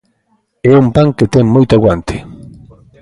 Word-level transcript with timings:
É 0.71 0.71
un 0.83 0.87
pan 0.95 1.09
que 1.17 1.25
ten 1.33 1.45
moito 1.55 1.73
aguante. 1.75 2.15